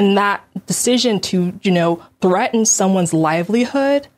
And 0.00 0.16
that 0.16 0.42
decision 0.64 1.20
to, 1.20 1.52
you 1.60 1.70
know, 1.70 2.02
threaten 2.22 2.64
someone's 2.64 3.12
livelihood, 3.12 4.08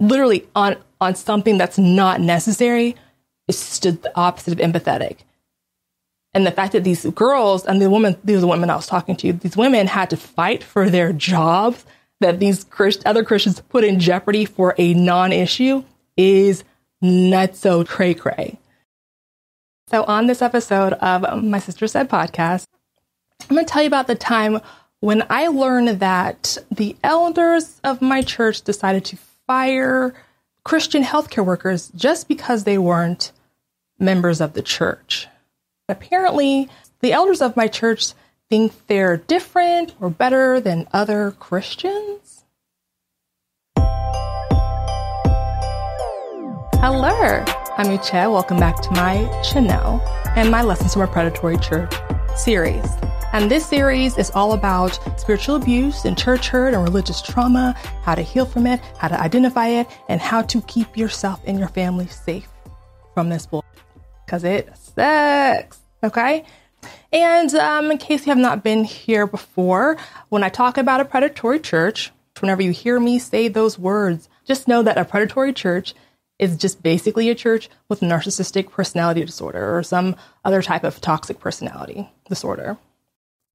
literally 0.00 0.48
on, 0.56 0.78
on 0.98 1.14
something 1.14 1.58
that's 1.58 1.76
not 1.76 2.22
necessary, 2.22 2.96
is 3.46 3.78
just 3.78 4.00
the 4.00 4.18
opposite 4.18 4.58
of 4.58 4.60
empathetic. 4.60 5.18
And 6.32 6.46
the 6.46 6.50
fact 6.50 6.72
that 6.72 6.84
these 6.84 7.04
girls 7.04 7.66
and 7.66 7.82
the 7.82 7.90
woman, 7.90 8.16
these 8.24 8.46
women 8.46 8.70
I 8.70 8.76
was 8.76 8.86
talking 8.86 9.14
to, 9.16 9.34
these 9.34 9.58
women 9.58 9.88
had 9.88 10.08
to 10.08 10.16
fight 10.16 10.64
for 10.64 10.88
their 10.88 11.12
jobs 11.12 11.84
that 12.20 12.40
these 12.40 12.64
Christ, 12.64 13.02
other 13.04 13.22
Christians 13.22 13.60
put 13.60 13.84
in 13.84 14.00
jeopardy 14.00 14.46
for 14.46 14.74
a 14.78 14.94
non 14.94 15.32
issue 15.32 15.84
is 16.16 16.64
not 17.02 17.56
so 17.56 17.84
cray 17.84 18.14
cray. 18.14 18.58
So, 19.88 20.02
on 20.04 20.28
this 20.28 20.40
episode 20.40 20.94
of 20.94 21.44
My 21.44 21.58
Sister 21.58 21.86
Said 21.86 22.08
podcast, 22.08 22.64
I'm 23.50 23.54
going 23.54 23.66
to 23.66 23.70
tell 23.70 23.82
you 23.82 23.88
about 23.88 24.06
the 24.06 24.14
time 24.14 24.62
when 25.00 25.22
I 25.28 25.48
learned 25.48 26.00
that 26.00 26.58
the 26.70 26.96
elders 27.04 27.80
of 27.84 28.00
my 28.00 28.22
church 28.22 28.62
decided 28.62 29.04
to 29.06 29.16
fire 29.46 30.14
Christian 30.64 31.02
healthcare 31.02 31.44
workers 31.44 31.90
just 31.94 32.28
because 32.28 32.64
they 32.64 32.78
weren't 32.78 33.32
members 33.98 34.40
of 34.40 34.54
the 34.54 34.62
church. 34.62 35.28
Apparently, 35.88 36.68
the 37.00 37.12
elders 37.12 37.40
of 37.40 37.56
my 37.56 37.68
church 37.68 38.12
think 38.48 38.72
they're 38.86 39.16
different 39.16 39.94
or 40.00 40.10
better 40.10 40.60
than 40.60 40.88
other 40.92 41.32
Christians. 41.38 42.44
Hello, 46.78 47.44
I'm 47.76 47.86
Uche. 47.86 48.32
Welcome 48.32 48.58
back 48.58 48.80
to 48.82 48.90
my 48.92 49.42
channel 49.42 50.00
and 50.36 50.50
my 50.50 50.62
Lessons 50.62 50.92
from 50.92 51.02
a 51.02 51.06
Predatory 51.06 51.58
Church 51.58 51.92
series. 52.36 52.86
And 53.36 53.50
this 53.50 53.66
series 53.66 54.16
is 54.16 54.30
all 54.30 54.54
about 54.54 54.98
spiritual 55.20 55.56
abuse 55.56 56.06
and 56.06 56.16
church 56.16 56.48
hurt 56.48 56.72
and 56.72 56.82
religious 56.82 57.20
trauma, 57.20 57.74
how 58.02 58.14
to 58.14 58.22
heal 58.22 58.46
from 58.46 58.66
it, 58.66 58.80
how 58.96 59.08
to 59.08 59.20
identify 59.20 59.66
it, 59.66 59.86
and 60.08 60.22
how 60.22 60.40
to 60.40 60.62
keep 60.62 60.96
yourself 60.96 61.42
and 61.44 61.58
your 61.58 61.68
family 61.68 62.06
safe 62.06 62.48
from 63.12 63.28
this 63.28 63.44
bull. 63.44 63.62
Because 64.24 64.42
it 64.42 64.74
sucks. 64.74 65.80
Okay? 66.02 66.46
And 67.12 67.54
um, 67.56 67.90
in 67.90 67.98
case 67.98 68.24
you 68.24 68.30
have 68.30 68.38
not 68.38 68.64
been 68.64 68.84
here 68.84 69.26
before, 69.26 69.98
when 70.30 70.42
I 70.42 70.48
talk 70.48 70.78
about 70.78 71.02
a 71.02 71.04
predatory 71.04 71.60
church, 71.60 72.12
whenever 72.40 72.62
you 72.62 72.70
hear 72.70 72.98
me 72.98 73.18
say 73.18 73.48
those 73.48 73.78
words, 73.78 74.30
just 74.46 74.66
know 74.66 74.82
that 74.82 74.96
a 74.96 75.04
predatory 75.04 75.52
church 75.52 75.92
is 76.38 76.56
just 76.56 76.82
basically 76.82 77.28
a 77.28 77.34
church 77.34 77.68
with 77.90 78.00
narcissistic 78.00 78.70
personality 78.70 79.26
disorder 79.26 79.76
or 79.76 79.82
some 79.82 80.16
other 80.42 80.62
type 80.62 80.84
of 80.84 81.02
toxic 81.02 81.38
personality 81.38 82.08
disorder. 82.30 82.78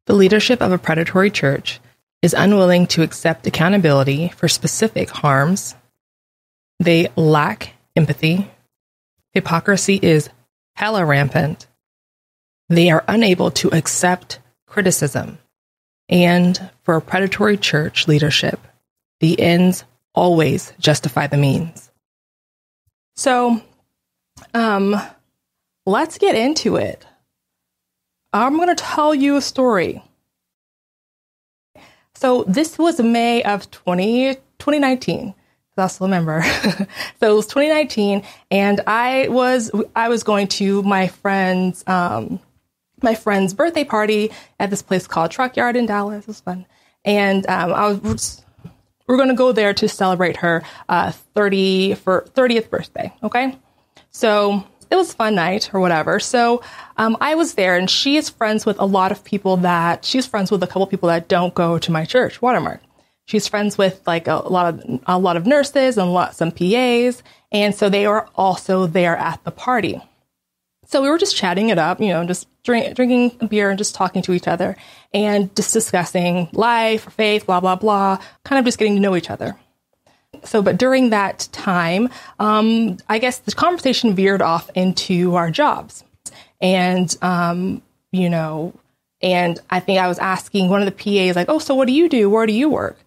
The 0.08 0.14
leadership 0.14 0.62
of 0.62 0.72
a 0.72 0.78
predatory 0.78 1.30
church 1.30 1.80
is 2.22 2.34
unwilling 2.34 2.88
to 2.88 3.04
accept 3.04 3.48
accountability 3.48 4.30
for 4.30 4.48
specific 4.48 5.10
harms. 5.10 5.76
They 6.80 7.10
lack 7.16 7.74
empathy. 7.96 8.50
Hypocrisy 9.34 10.00
is 10.02 10.30
hella 10.76 11.06
rampant. 11.06 11.68
They 12.70 12.90
are 12.90 13.04
unable 13.08 13.52
to 13.52 13.70
accept 13.70 14.40
criticism. 14.68 15.38
And 16.10 16.70
for 16.84 16.96
a 16.96 17.02
predatory 17.02 17.58
church 17.58 18.08
leadership, 18.08 18.60
the 19.20 19.40
ends 19.40 19.84
always 20.14 20.74
justify 20.80 21.28
the 21.28 21.38
means. 21.38 21.92
So, 23.16 23.62
um, 24.54 24.96
let's 25.86 26.18
get 26.18 26.36
into 26.36 26.78
it. 26.78 27.06
I'm 28.34 28.56
going 28.56 28.70
to 28.70 28.76
tell 28.76 29.14
you 29.14 29.36
a 29.36 29.42
story. 29.42 30.04
So, 32.16 32.44
this 32.48 32.78
was 32.78 33.00
May 33.00 33.44
of 33.44 33.70
20, 33.72 34.36
2019. 34.36 35.34
I 35.82 35.88
still 35.88 36.08
remember. 36.08 36.44
so 37.20 37.32
it 37.32 37.36
was 37.36 37.48
2019, 37.48 38.23
and 38.50 38.82
I 38.88 39.28
was 39.30 39.72
I 39.95 40.10
was 40.10 40.23
going 40.23 40.48
to 40.50 40.83
my 40.83 41.08
friend's 41.08 41.83
um, 41.88 42.39
my 43.02 43.16
friend's 43.16 43.54
birthday 43.54 43.83
party 43.83 44.32
at 44.60 44.70
this 44.70 44.82
place 44.82 45.08
called 45.08 45.32
Truck 45.32 45.58
Yard 45.58 45.76
in 45.76 45.86
Dallas. 45.86 46.23
It 46.23 46.28
was 46.28 46.42
fun, 46.42 46.66
and 47.04 47.48
um, 47.48 47.73
I 47.73 47.94
was 47.94 48.44
we're 49.08 49.17
going 49.17 49.30
to 49.30 49.36
go 49.36 49.52
there 49.52 49.73
to 49.73 49.89
celebrate 49.89 50.38
her 50.38 50.64
uh, 50.88 51.11
30 51.11 51.95
for 51.95 52.26
30th 52.34 52.70
birthday. 52.70 53.11
Okay, 53.23 53.58
so 54.11 54.64
it 54.92 54.96
was 54.96 55.14
a 55.14 55.16
fun 55.16 55.36
night 55.36 55.74
or 55.74 55.80
whatever. 55.80 56.20
So 56.20 56.62
um, 56.98 57.18
I 57.22 57.36
was 57.36 57.54
there, 57.54 57.78
and 57.78 57.90
she 57.90 58.18
is 58.18 58.30
friends 58.30 58.66
with 58.66 58.78
a 58.80 58.86
lot 58.86 59.12
of 59.12 59.24
people 59.24 59.58
that 59.58 60.04
she's 60.04 60.28
friends 60.28 60.52
with 60.52 60.62
a 60.62 60.68
couple 60.68 60.86
people 60.86 61.08
that 61.08 61.30
don't 61.30 61.56
go 61.56 61.80
to 61.80 61.92
my 61.92 62.04
church, 62.06 62.42
Watermark. 62.42 62.82
She's 63.26 63.48
friends 63.48 63.78
with 63.78 64.02
like 64.06 64.28
a, 64.28 64.36
lot 64.36 64.74
of 64.74 65.02
a 65.08 65.18
lot 65.18 65.38
of 65.38 65.48
nurses 65.48 65.98
and 65.98 66.14
lot, 66.14 66.36
some 66.36 66.52
PAs, 66.52 67.24
and 67.52 67.74
so 67.74 67.88
they 67.90 68.06
are 68.06 68.28
also 68.36 68.86
there 68.86 69.16
at 69.16 69.42
the 69.46 69.52
party. 69.52 70.02
So 70.86 71.02
we 71.02 71.10
were 71.10 71.18
just 71.18 71.38
chatting 71.38 71.70
it 71.70 71.78
up, 71.78 72.02
you 72.02 72.10
know, 72.10 72.26
just 72.26 72.50
drink, 72.64 72.94
drinking 72.94 73.48
beer 73.48 73.70
and 73.70 73.78
just 73.78 73.96
talking 73.96 74.22
to 74.23 74.34
each 74.34 74.50
other 74.50 74.76
and 75.14 75.56
just 75.56 75.72
discussing 75.72 76.50
life, 76.52 77.14
faith, 77.14 77.46
blah 77.46 77.62
blah 77.62 77.78
blah, 77.78 78.20
kind 78.44 78.60
of 78.60 78.66
just 78.66 78.78
getting 78.78 78.96
to 78.96 79.02
know 79.02 79.16
each 79.16 79.30
other. 79.30 79.56
So, 80.44 80.62
but 80.62 80.78
during 80.78 81.12
that 81.12 81.48
time, 81.52 82.10
um, 82.40 82.98
I 83.08 83.20
guess 83.20 83.40
the 83.40 83.52
conversation 83.52 84.16
veered 84.16 84.42
off 84.42 84.70
into 84.76 85.36
our 85.36 85.52
jobs, 85.52 86.04
and 86.60 87.16
um, 87.22 87.82
you 88.12 88.30
know, 88.30 88.74
and 89.22 89.60
I 89.70 89.80
think 89.80 90.00
I 90.00 90.08
was 90.08 90.20
asking 90.20 90.70
one 90.70 90.82
of 90.82 90.86
the 90.86 90.92
PAs 90.92 91.36
like, 91.36 91.50
"Oh, 91.50 91.60
so 91.60 91.76
what 91.76 91.88
do 91.88 91.94
you 91.94 92.10
do? 92.10 92.30
Where 92.30 92.46
do 92.46 92.54
you 92.54 92.70
work?" 92.70 92.98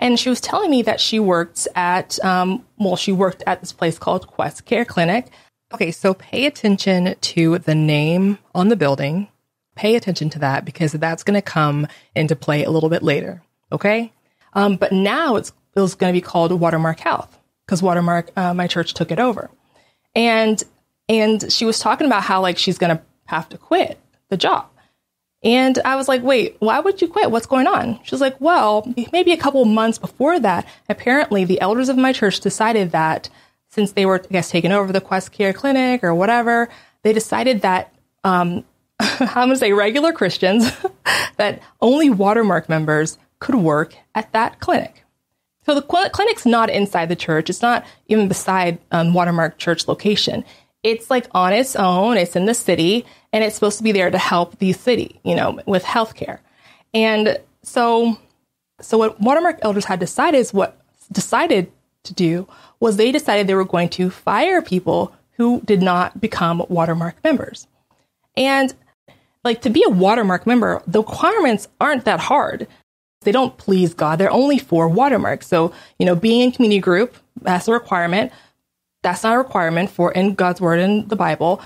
And 0.00 0.18
she 0.18 0.28
was 0.28 0.40
telling 0.40 0.70
me 0.70 0.82
that 0.82 1.00
she 1.00 1.20
worked 1.20 1.66
at, 1.74 2.22
um, 2.24 2.64
well, 2.78 2.96
she 2.96 3.12
worked 3.12 3.42
at 3.46 3.60
this 3.60 3.72
place 3.72 3.98
called 3.98 4.26
Quest 4.26 4.64
Care 4.64 4.84
Clinic. 4.84 5.28
Okay, 5.72 5.90
so 5.90 6.14
pay 6.14 6.46
attention 6.46 7.14
to 7.20 7.58
the 7.58 7.74
name 7.74 8.38
on 8.54 8.68
the 8.68 8.76
building. 8.76 9.28
Pay 9.76 9.96
attention 9.96 10.30
to 10.30 10.38
that 10.40 10.64
because 10.64 10.92
that's 10.92 11.22
going 11.22 11.34
to 11.34 11.42
come 11.42 11.86
into 12.14 12.36
play 12.36 12.64
a 12.64 12.70
little 12.70 12.90
bit 12.90 13.02
later. 13.02 13.42
Okay. 13.72 14.12
Um, 14.52 14.76
but 14.76 14.92
now 14.92 15.36
it's, 15.36 15.52
it 15.74 15.80
was 15.80 15.94
going 15.94 16.12
to 16.12 16.16
be 16.16 16.22
called 16.22 16.52
Watermark 16.52 17.00
Health 17.00 17.38
because 17.66 17.82
Watermark, 17.82 18.30
uh, 18.36 18.54
my 18.54 18.66
church 18.66 18.94
took 18.94 19.10
it 19.10 19.18
over. 19.18 19.50
And, 20.14 20.62
and 21.08 21.52
she 21.52 21.64
was 21.64 21.78
talking 21.78 22.06
about 22.06 22.22
how 22.22 22.40
like 22.40 22.58
she's 22.58 22.78
going 22.78 22.96
to 22.96 23.02
have 23.26 23.48
to 23.50 23.58
quit 23.58 23.98
the 24.28 24.36
job. 24.36 24.68
And 25.42 25.78
I 25.84 25.96
was 25.96 26.08
like, 26.08 26.22
wait, 26.22 26.56
why 26.58 26.80
would 26.80 27.02
you 27.02 27.08
quit? 27.08 27.30
What's 27.30 27.46
going 27.46 27.66
on? 27.66 28.00
She's 28.02 28.20
like, 28.20 28.40
well, 28.40 28.90
maybe 29.12 29.32
a 29.32 29.36
couple 29.36 29.62
months 29.66 29.98
before 29.98 30.40
that, 30.40 30.66
apparently 30.88 31.44
the 31.44 31.60
elders 31.60 31.90
of 31.90 31.98
my 31.98 32.14
church 32.14 32.40
decided 32.40 32.92
that 32.92 33.28
since 33.68 33.92
they 33.92 34.06
were, 34.06 34.22
I 34.24 34.32
guess, 34.32 34.50
taking 34.50 34.72
over 34.72 34.90
the 34.90 35.02
Quest 35.02 35.32
Care 35.32 35.52
Clinic 35.52 36.02
or 36.02 36.14
whatever, 36.14 36.70
they 37.02 37.12
decided 37.12 37.60
that, 37.60 37.94
um, 38.22 38.64
I'm 39.00 39.34
going 39.34 39.50
to 39.50 39.56
say 39.56 39.72
regular 39.72 40.12
Christians, 40.12 40.72
that 41.36 41.60
only 41.80 42.08
Watermark 42.08 42.70
members 42.70 43.18
could 43.38 43.56
work 43.56 43.94
at 44.14 44.32
that 44.32 44.60
clinic. 44.60 45.03
So 45.66 45.74
the 45.74 45.86
cl- 45.90 46.10
clinic's 46.10 46.46
not 46.46 46.70
inside 46.70 47.08
the 47.08 47.16
church. 47.16 47.48
It's 47.48 47.62
not 47.62 47.84
even 48.08 48.28
beside 48.28 48.78
um, 48.90 49.14
Watermark 49.14 49.58
Church 49.58 49.88
location 49.88 50.44
it's 50.84 51.10
like 51.10 51.26
on 51.32 51.52
its 51.52 51.74
own, 51.74 52.16
it's 52.18 52.36
in 52.36 52.44
the 52.44 52.54
city, 52.54 53.04
and 53.32 53.42
it's 53.42 53.56
supposed 53.56 53.78
to 53.78 53.82
be 53.82 53.90
there 53.90 54.10
to 54.10 54.18
help 54.18 54.58
the 54.58 54.72
city, 54.74 55.18
you 55.24 55.34
know, 55.34 55.58
with 55.66 55.82
healthcare. 55.82 56.38
And 56.92 57.38
so, 57.62 58.18
so 58.80 58.98
what 58.98 59.20
Watermark 59.20 59.58
elders 59.62 59.86
had 59.86 59.98
decided 59.98 60.38
is 60.38 60.52
what 60.52 60.78
decided 61.10 61.72
to 62.04 62.12
do 62.12 62.46
was 62.78 62.96
they 62.96 63.10
decided 63.10 63.46
they 63.46 63.54
were 63.54 63.64
going 63.64 63.88
to 63.88 64.10
fire 64.10 64.60
people 64.60 65.14
who 65.32 65.62
did 65.62 65.82
not 65.82 66.20
become 66.20 66.64
Watermark 66.68 67.16
members. 67.24 67.66
And 68.36 68.72
like 69.42 69.62
to 69.62 69.70
be 69.70 69.82
a 69.86 69.90
Watermark 69.90 70.46
member, 70.46 70.82
the 70.86 71.00
requirements 71.00 71.66
aren't 71.80 72.04
that 72.04 72.20
hard. 72.20 72.68
They 73.24 73.32
don't 73.32 73.56
please 73.56 73.94
God. 73.94 74.18
They're 74.18 74.30
only 74.30 74.58
for 74.58 74.88
Watermark. 74.88 75.42
So, 75.42 75.72
you 75.98 76.06
know, 76.06 76.14
being 76.14 76.40
in 76.40 76.52
community 76.52 76.80
group, 76.80 77.16
that's 77.40 77.68
a 77.68 77.72
requirement. 77.72 78.32
That's 79.02 79.22
not 79.22 79.34
a 79.34 79.38
requirement 79.38 79.90
for 79.90 80.12
in 80.12 80.34
God's 80.34 80.60
word 80.60 80.80
in 80.80 81.08
the 81.08 81.16
Bible. 81.16 81.60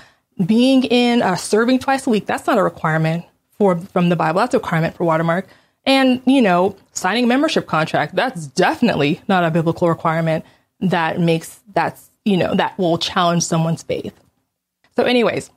Being 0.45 0.83
in 0.85 1.21
uh, 1.21 1.35
serving 1.35 1.79
twice 1.79 2.07
a 2.07 2.09
week, 2.09 2.25
that's 2.25 2.47
not 2.47 2.57
a 2.57 2.63
requirement 2.63 3.25
for 3.57 3.77
from 3.77 4.09
the 4.09 4.15
Bible. 4.15 4.39
That's 4.39 4.53
a 4.53 4.57
requirement 4.57 4.95
for 4.95 5.03
Watermark. 5.03 5.47
And, 5.85 6.21
you 6.25 6.41
know, 6.41 6.75
signing 6.91 7.23
a 7.23 7.27
membership 7.27 7.65
contract, 7.65 8.15
that's 8.15 8.47
definitely 8.47 9.21
not 9.27 9.43
a 9.43 9.51
biblical 9.51 9.89
requirement 9.89 10.45
that 10.81 11.19
makes 11.19 11.59
that's, 11.73 12.09
you 12.25 12.37
know, 12.37 12.53
that 12.55 12.77
will 12.77 12.97
challenge 12.97 13.43
someone's 13.43 13.83
faith. 13.83 14.13
So, 14.95 15.03
anyways, 15.03 15.49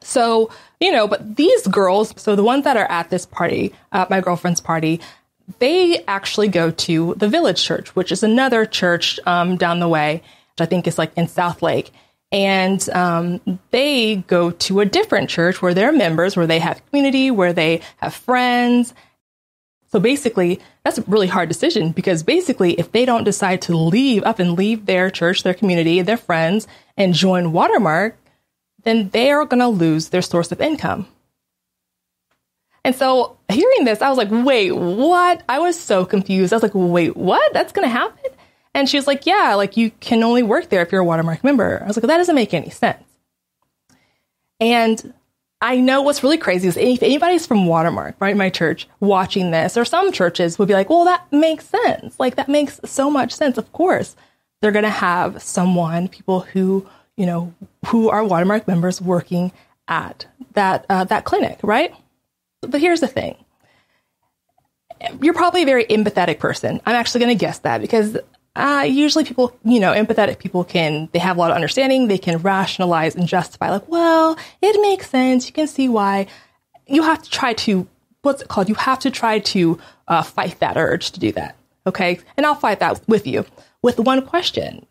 so, 0.00 0.50
you 0.80 0.92
know, 0.92 1.08
but 1.08 1.36
these 1.36 1.66
girls, 1.66 2.14
so 2.16 2.36
the 2.36 2.44
ones 2.44 2.64
that 2.64 2.76
are 2.76 2.90
at 2.90 3.10
this 3.10 3.26
party, 3.26 3.72
at 3.92 4.10
my 4.10 4.20
girlfriend's 4.20 4.60
party, 4.60 5.00
they 5.58 6.04
actually 6.06 6.48
go 6.48 6.70
to 6.70 7.14
the 7.16 7.28
Village 7.28 7.62
Church, 7.62 7.94
which 7.96 8.12
is 8.12 8.22
another 8.22 8.66
church 8.66 9.18
um, 9.26 9.56
down 9.56 9.80
the 9.80 9.88
way. 9.88 10.22
Which 10.52 10.66
I 10.66 10.66
think 10.66 10.86
is 10.86 10.98
like 10.98 11.12
in 11.16 11.26
Southlake. 11.26 11.90
And 12.30 12.86
um, 12.90 13.60
they 13.70 14.16
go 14.16 14.50
to 14.50 14.80
a 14.80 14.84
different 14.84 15.30
church 15.30 15.62
where 15.62 15.72
they're 15.72 15.92
members, 15.92 16.36
where 16.36 16.46
they 16.46 16.58
have 16.58 16.84
community, 16.90 17.30
where 17.30 17.52
they 17.52 17.80
have 17.96 18.14
friends. 18.14 18.92
So 19.90 19.98
basically, 19.98 20.60
that's 20.84 20.98
a 20.98 21.04
really 21.06 21.28
hard 21.28 21.48
decision 21.48 21.92
because 21.92 22.22
basically, 22.22 22.74
if 22.74 22.92
they 22.92 23.06
don't 23.06 23.24
decide 23.24 23.62
to 23.62 23.76
leave 23.76 24.22
up 24.24 24.38
and 24.38 24.52
leave 24.58 24.84
their 24.84 25.10
church, 25.10 25.42
their 25.42 25.54
community, 25.54 26.02
their 26.02 26.18
friends, 26.18 26.66
and 26.98 27.14
join 27.14 27.52
Watermark, 27.52 28.18
then 28.84 29.10
they 29.10 29.30
are 29.30 29.44
going 29.44 29.60
to 29.60 29.68
lose 29.68 30.08
their 30.08 30.22
source 30.22 30.52
of 30.52 30.60
income. 30.60 31.06
And 32.84 32.94
so 32.94 33.36
hearing 33.50 33.84
this, 33.84 34.00
I 34.00 34.08
was 34.08 34.18
like, 34.18 34.28
wait, 34.30 34.72
what? 34.72 35.42
I 35.48 35.58
was 35.58 35.78
so 35.78 36.04
confused. 36.04 36.52
I 36.52 36.56
was 36.56 36.62
like, 36.62 36.72
wait, 36.74 37.16
what? 37.16 37.52
That's 37.52 37.72
going 37.72 37.86
to 37.86 37.92
happen? 37.92 38.30
And 38.74 38.88
she 38.88 38.96
was 38.96 39.06
like, 39.06 39.26
yeah, 39.26 39.54
like 39.54 39.76
you 39.76 39.90
can 40.00 40.22
only 40.22 40.42
work 40.42 40.68
there 40.68 40.82
if 40.82 40.92
you're 40.92 41.00
a 41.00 41.04
Watermark 41.04 41.42
member. 41.42 41.82
I 41.82 41.86
was 41.86 41.96
like, 41.96 42.06
that 42.06 42.16
doesn't 42.16 42.34
make 42.34 42.54
any 42.54 42.70
sense. 42.70 43.02
And 44.60 45.12
I 45.60 45.80
know 45.80 46.02
what's 46.02 46.22
really 46.22 46.38
crazy 46.38 46.68
is 46.68 46.76
if 46.76 47.02
anybody's 47.02 47.46
from 47.46 47.66
Watermark, 47.66 48.14
right, 48.20 48.36
my 48.36 48.48
church, 48.48 48.88
watching 49.00 49.50
this, 49.50 49.76
or 49.76 49.84
some 49.84 50.12
churches 50.12 50.58
would 50.58 50.68
be 50.68 50.74
like, 50.74 50.88
well, 50.88 51.04
that 51.04 51.30
makes 51.32 51.64
sense. 51.64 52.18
Like, 52.20 52.36
that 52.36 52.48
makes 52.48 52.80
so 52.84 53.10
much 53.10 53.32
sense. 53.34 53.58
Of 53.58 53.72
course, 53.72 54.14
they're 54.60 54.72
going 54.72 54.84
to 54.84 54.90
have 54.90 55.42
someone, 55.42 56.06
people 56.06 56.40
who, 56.40 56.86
you 57.18 57.26
know, 57.26 57.52
who 57.86 58.08
are 58.08 58.24
Watermark 58.24 58.68
members 58.68 59.02
working 59.02 59.52
at 59.88 60.26
that, 60.54 60.86
uh, 60.88 61.04
that 61.04 61.24
clinic, 61.24 61.58
right? 61.62 61.92
But 62.62 62.80
here's 62.80 63.00
the 63.00 63.08
thing. 63.08 63.36
You're 65.20 65.34
probably 65.34 65.62
a 65.62 65.66
very 65.66 65.84
empathetic 65.84 66.38
person. 66.38 66.80
I'm 66.86 66.94
actually 66.94 67.20
going 67.20 67.36
to 67.36 67.40
guess 67.40 67.58
that 67.60 67.80
because 67.80 68.16
uh, 68.54 68.84
usually 68.88 69.24
people, 69.24 69.56
you 69.64 69.80
know, 69.80 69.92
empathetic 69.92 70.38
people 70.38 70.62
can, 70.62 71.08
they 71.12 71.18
have 71.18 71.36
a 71.36 71.40
lot 71.40 71.50
of 71.50 71.56
understanding. 71.56 72.06
They 72.06 72.18
can 72.18 72.38
rationalize 72.38 73.16
and 73.16 73.26
justify 73.26 73.70
like, 73.70 73.88
well, 73.88 74.38
it 74.62 74.80
makes 74.80 75.10
sense. 75.10 75.46
You 75.46 75.52
can 75.52 75.66
see 75.66 75.88
why 75.88 76.28
you 76.86 77.02
have 77.02 77.22
to 77.22 77.30
try 77.30 77.52
to, 77.52 77.86
what's 78.22 78.42
it 78.42 78.48
called? 78.48 78.68
You 78.68 78.76
have 78.76 79.00
to 79.00 79.10
try 79.10 79.40
to 79.40 79.78
uh, 80.06 80.22
fight 80.22 80.60
that 80.60 80.76
urge 80.76 81.10
to 81.12 81.20
do 81.20 81.32
that. 81.32 81.56
Okay. 81.86 82.20
And 82.36 82.46
I'll 82.46 82.54
fight 82.54 82.80
that 82.80 83.00
with 83.08 83.26
you 83.26 83.44
with 83.82 83.98
one 83.98 84.24
question. 84.24 84.86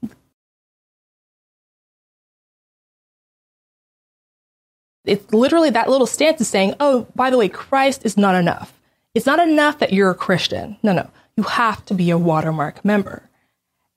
It's 5.07 5.33
literally 5.33 5.69
that 5.71 5.89
little 5.89 6.07
stance 6.07 6.42
is 6.42 6.48
saying, 6.48 6.75
oh, 6.80 7.07
by 7.15 7.30
the 7.30 7.38
way, 7.38 7.50
Christ 7.50 8.06
is 8.06 8.18
not 8.18 8.36
enough. 8.36 8.74
It's 9.13 9.25
not 9.25 9.39
enough 9.39 9.80
that 9.80 9.94
you're 9.94 10.12
a 10.12 10.15
Christian. 10.15 10.77
No, 10.83 10.94
no. 10.94 11.09
You 11.36 11.44
have 11.44 11.86
to 11.86 11.94
be 11.94 12.09
a 12.09 12.18
watermark 12.18 12.83
member. 12.83 13.24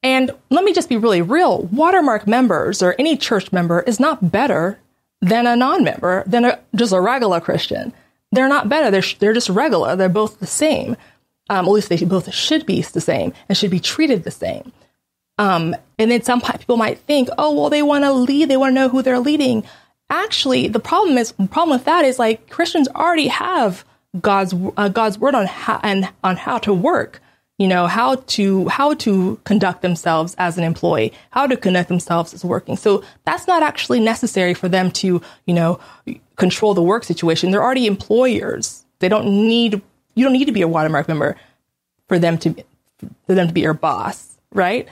And 0.03 0.31
let 0.49 0.65
me 0.65 0.73
just 0.73 0.89
be 0.89 0.97
really 0.97 1.23
real 1.23 1.65
Watermark 1.65 2.27
members 2.27 2.83
or 2.83 2.95
any 2.99 3.17
church 3.17 3.53
member 3.53 3.81
is 3.83 4.01
not 4.01 4.31
better 4.31 4.79
than 5.21 5.47
a 5.47 5.57
non 5.57 5.85
member, 5.85 6.25
than 6.27 6.45
a, 6.45 6.59
just 6.75 6.93
a 6.93 7.01
regular 7.01 7.41
Christian. 7.41 7.93
They're 8.33 8.49
not 8.49 8.69
better. 8.69 8.91
They're, 8.91 9.03
they're 9.19 9.35
just 9.35 9.51
regular. 9.51 9.97
They're 9.97 10.09
both 10.09 10.41
the 10.41 10.47
same. 10.47 10.97
Um, 11.51 11.67
at 11.67 11.71
least 11.71 11.89
they 11.89 12.03
both 12.05 12.33
should 12.33 12.65
be 12.65 12.81
the 12.81 13.01
same 13.01 13.33
and 13.49 13.59
should 13.59 13.73
be 13.73 13.81
treated 13.81 14.23
the 14.23 14.31
same. 14.31 14.73
Um, 15.37 15.75
and 15.99 16.11
then 16.11 16.23
some 16.23 16.41
people 16.41 16.77
might 16.77 16.99
think, 17.01 17.29
oh, 17.37 17.53
well, 17.53 17.71
they 17.71 17.83
want 17.83 18.05
to 18.05 18.12
lead. 18.12 18.49
They 18.49 18.57
want 18.57 18.71
to 18.71 18.75
know 18.75 18.89
who 18.89 19.03
they're 19.03 19.19
leading. 19.19 19.65
Actually, 20.11 20.69
the 20.69 20.81
problem 20.81 21.17
is, 21.17 21.33
the 21.33 21.47
problem 21.47 21.77
with 21.79 21.87
that 21.87 22.05
is 22.05 22.19
like 22.19 22.51
Christians 22.51 22.89
already 22.89 23.29
have 23.29 23.85
God's, 24.21 24.55
uh, 24.77 24.89
God's 24.89 25.19
word 25.19 25.35
on 25.35 25.47
how, 25.47 25.81
and 25.83 26.09
on 26.23 26.37
how 26.37 26.59
to 26.59 26.75
work 26.75 27.21
you 27.61 27.69
know, 27.69 27.87
how 27.87 28.15
to, 28.15 28.67
how 28.69 28.95
to 28.95 29.39
conduct 29.45 29.83
themselves 29.83 30.35
as 30.39 30.57
an 30.57 30.65
employee, 30.65 31.12
how 31.31 31.47
to 31.47 31.59
conduct 31.59 31.91
themselves 31.91 32.33
as 32.33 32.43
working. 32.43 32.75
So 32.75 33.05
that's 33.27 33.47
not 33.47 33.62
actually 33.62 34.01
necessary 34.01 34.55
for 34.55 34.67
them 34.67 34.91
to, 34.93 35.21
you 35.45 35.55
know, 35.55 35.79
control 36.37 36.73
the 36.73 36.83
work 36.83 37.05
situation. 37.05 37.51
They're 37.51 37.62
already 37.62 37.87
employers. 37.87 38.83
They 39.01 39.11
don't 39.11 39.27
need, 39.27 39.83
you 40.15 40.25
don't 40.25 40.33
need 40.33 40.47
to 40.47 40.53
be 40.53 40.62
a 40.62 40.69
watermark 40.69 41.07
member 41.07 41.37
for 42.09 42.19
them 42.19 42.39
to, 42.39 42.55
for 43.27 43.35
them 43.35 43.49
to 43.49 43.53
be 43.53 43.61
your 43.61 43.75
boss, 43.75 44.39
right? 44.55 44.89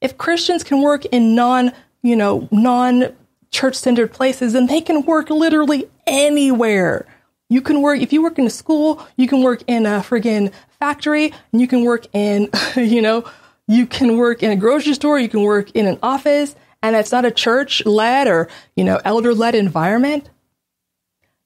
If 0.00 0.16
Christians 0.16 0.62
can 0.62 0.82
work 0.82 1.04
in 1.06 1.34
non, 1.34 1.72
you 2.02 2.14
know, 2.14 2.48
non 2.52 3.12
church 3.54 3.76
centered 3.76 4.12
places, 4.12 4.54
and 4.54 4.68
they 4.68 4.80
can 4.80 5.02
work 5.02 5.30
literally 5.30 5.88
anywhere. 6.06 7.06
You 7.48 7.62
can 7.62 7.80
work, 7.80 8.00
if 8.00 8.12
you 8.12 8.22
work 8.22 8.38
in 8.38 8.46
a 8.46 8.50
school, 8.50 9.06
you 9.16 9.28
can 9.28 9.42
work 9.42 9.62
in 9.68 9.86
a 9.86 10.00
friggin' 10.00 10.52
factory, 10.80 11.32
and 11.52 11.60
you 11.60 11.68
can 11.68 11.84
work 11.84 12.06
in, 12.12 12.50
you 12.76 13.00
know, 13.00 13.24
you 13.68 13.86
can 13.86 14.18
work 14.18 14.42
in 14.42 14.50
a 14.50 14.56
grocery 14.56 14.94
store, 14.94 15.18
you 15.18 15.28
can 15.28 15.42
work 15.42 15.70
in 15.70 15.86
an 15.86 15.98
office, 16.02 16.56
and 16.82 16.96
it's 16.96 17.12
not 17.12 17.24
a 17.24 17.30
church 17.30 17.86
led 17.86 18.26
or, 18.26 18.48
you 18.74 18.84
know, 18.84 19.00
elder 19.04 19.32
led 19.32 19.54
environment. 19.54 20.28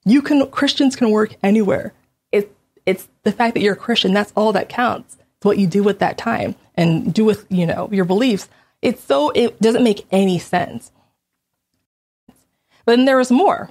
You 0.03 0.21
can, 0.21 0.49
Christians 0.49 0.95
can 0.95 1.11
work 1.11 1.35
anywhere. 1.43 1.93
It, 2.31 2.53
it's 2.85 3.07
the 3.23 3.31
fact 3.31 3.53
that 3.53 3.61
you're 3.61 3.73
a 3.73 3.77
Christian, 3.77 4.13
that's 4.13 4.33
all 4.35 4.51
that 4.53 4.67
counts. 4.67 5.15
It's 5.37 5.45
what 5.45 5.59
you 5.59 5.67
do 5.67 5.83
with 5.83 5.99
that 5.99 6.17
time 6.17 6.55
and 6.75 7.13
do 7.13 7.23
with, 7.23 7.45
you 7.49 7.67
know, 7.67 7.87
your 7.91 8.05
beliefs. 8.05 8.49
It's 8.81 9.03
so, 9.03 9.29
it 9.29 9.61
doesn't 9.61 9.83
make 9.83 10.07
any 10.11 10.39
sense. 10.39 10.91
But 12.89 12.95
then 12.95 13.05
there 13.05 13.17
was 13.17 13.29
more. 13.29 13.69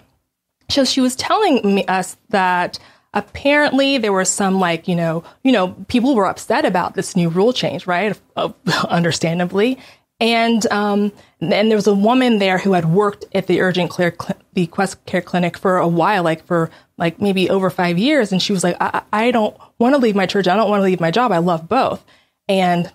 So 0.70 0.85
she 0.85 1.00
was 1.00 1.17
telling 1.17 1.75
me, 1.75 1.85
us 1.87 2.17
that 2.29 2.79
apparently 3.12 3.99
there 3.99 4.12
were 4.12 4.25
some 4.25 4.61
like 4.61 4.87
you 4.87 4.94
know 4.94 5.25
you 5.43 5.50
know 5.50 5.75
people 5.88 6.15
were 6.15 6.26
upset 6.26 6.65
about 6.65 6.94
this 6.94 7.17
new 7.17 7.29
rule 7.29 7.53
change 7.53 7.88
right? 7.88 8.17
Understandably. 8.88 9.76
And 10.20 10.65
um 10.70 11.11
and 11.41 11.69
there 11.69 11.75
was 11.75 11.88
a 11.88 11.94
woman 11.97 12.38
there 12.38 12.59
who 12.59 12.75
had 12.75 12.85
worked 12.85 13.25
at 13.35 13.49
the 13.49 13.61
urgent 13.61 13.91
care 13.91 14.15
the 14.53 14.69
quest 14.69 15.05
care 15.05 15.21
clinic 15.21 15.59
for 15.59 15.79
a 15.79 15.88
while 15.88 16.23
like 16.23 16.47
for 16.47 16.71
like 16.97 17.21
maybe 17.21 17.50
over 17.50 17.71
five 17.71 17.99
years. 17.99 18.31
And 18.31 18.41
she 18.41 18.53
was 18.53 18.62
like 18.62 18.76
i, 18.81 19.03
I 19.12 19.31
don't 19.32 19.56
want 19.81 19.97
to 19.97 20.00
leave 20.00 20.14
my 20.14 20.26
church. 20.26 20.47
I 20.47 20.55
don't 20.55 20.71
want 20.71 20.79
to 20.79 20.85
leave 20.85 21.00
my 21.00 21.11
job. 21.11 21.32
I 21.32 21.38
love 21.38 21.69
both. 21.69 22.05
And 22.47 22.93